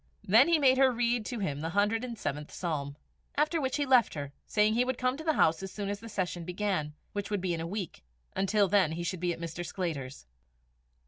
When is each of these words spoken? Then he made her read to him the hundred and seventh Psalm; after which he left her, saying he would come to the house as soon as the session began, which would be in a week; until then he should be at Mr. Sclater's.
Then 0.23 0.47
he 0.47 0.57
made 0.57 0.79
her 0.79 0.91
read 0.91 1.27
to 1.27 1.37
him 1.37 1.61
the 1.61 1.69
hundred 1.69 2.03
and 2.03 2.17
seventh 2.17 2.51
Psalm; 2.51 2.95
after 3.37 3.61
which 3.61 3.77
he 3.77 3.85
left 3.85 4.15
her, 4.15 4.33
saying 4.47 4.73
he 4.73 4.83
would 4.83 4.97
come 4.97 5.15
to 5.15 5.23
the 5.23 5.33
house 5.35 5.61
as 5.61 5.71
soon 5.71 5.89
as 5.89 5.99
the 5.99 6.09
session 6.09 6.43
began, 6.43 6.95
which 7.13 7.29
would 7.29 7.39
be 7.39 7.53
in 7.53 7.61
a 7.61 7.67
week; 7.67 8.03
until 8.35 8.67
then 8.67 8.93
he 8.93 9.03
should 9.03 9.19
be 9.19 9.31
at 9.31 9.39
Mr. 9.39 9.63
Sclater's. 9.63 10.25